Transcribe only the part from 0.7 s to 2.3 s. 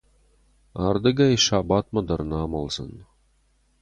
Ардыгӕй сабатмӕ дӕр